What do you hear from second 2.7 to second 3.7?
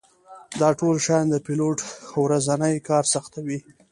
کار سختوي